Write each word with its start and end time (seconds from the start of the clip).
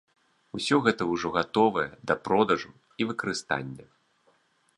Усё 0.59 0.75
гэта 0.87 1.03
ўжо 1.11 1.27
гатовае 1.35 1.85
да 2.13 2.17
продажу 2.25 2.71
і 3.03 3.11
выкарыстання. 3.11 3.85